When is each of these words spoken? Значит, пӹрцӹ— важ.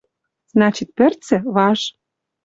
Значит, 0.53 0.89
пӹрцӹ— 0.97 1.37
важ. 1.55 1.79